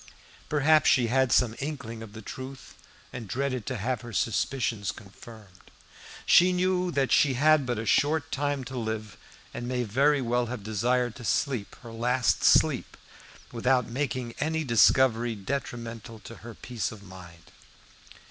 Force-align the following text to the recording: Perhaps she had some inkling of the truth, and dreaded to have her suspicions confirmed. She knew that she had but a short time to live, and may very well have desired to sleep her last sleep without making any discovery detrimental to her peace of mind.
Perhaps 0.49 0.89
she 0.89 1.09
had 1.13 1.31
some 1.31 1.53
inkling 1.59 2.01
of 2.01 2.13
the 2.13 2.23
truth, 2.23 2.73
and 3.13 3.27
dreaded 3.27 3.67
to 3.67 3.77
have 3.77 4.01
her 4.01 4.11
suspicions 4.11 4.91
confirmed. 4.91 5.69
She 6.25 6.51
knew 6.51 6.89
that 6.89 7.11
she 7.11 7.35
had 7.35 7.67
but 7.67 7.77
a 7.77 7.85
short 7.85 8.31
time 8.31 8.63
to 8.63 8.79
live, 8.79 9.15
and 9.53 9.67
may 9.67 9.83
very 9.83 10.19
well 10.19 10.47
have 10.47 10.63
desired 10.63 11.15
to 11.17 11.23
sleep 11.23 11.75
her 11.83 11.91
last 11.91 12.43
sleep 12.43 12.97
without 13.51 13.85
making 13.89 14.33
any 14.39 14.63
discovery 14.63 15.35
detrimental 15.35 16.17
to 16.21 16.37
her 16.37 16.55
peace 16.55 16.91
of 16.91 17.03
mind. 17.03 17.51